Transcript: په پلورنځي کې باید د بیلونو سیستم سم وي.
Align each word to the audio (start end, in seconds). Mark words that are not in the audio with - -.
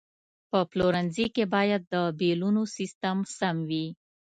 په 0.49 0.59
پلورنځي 0.71 1.25
کې 1.35 1.43
باید 1.55 1.81
د 1.93 1.95
بیلونو 2.19 2.61
سیستم 2.77 3.17
سم 3.37 3.57
وي. 3.69 3.87